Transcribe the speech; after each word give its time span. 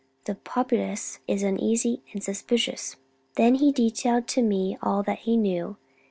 The 0.25 0.33
populace 0.33 1.19
is 1.27 1.43
uneasy 1.43 2.01
and 2.11 2.23
suspicious." 2.23 2.95
Then 3.35 3.53
he 3.53 3.71
detailed 3.71 4.27
to 4.29 4.41
me 4.41 4.75
all 4.81 5.03
that 5.03 5.19
he 5.19 5.37
knew. 5.37 5.77